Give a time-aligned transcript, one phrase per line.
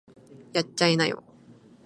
[0.53, 1.23] やっちゃいなよ